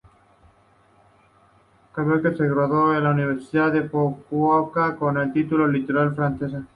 Kobayashi 1.93 2.35
se 2.35 2.49
graduó 2.49 2.91
en 2.95 3.03
la 3.03 3.11
universidad 3.11 3.71
de 3.71 3.87
Fukuoka 3.87 4.95
con 4.95 5.15
un 5.15 5.31
título 5.31 5.65
en 5.67 5.73
literatura 5.73 6.15
francesa. 6.15 6.65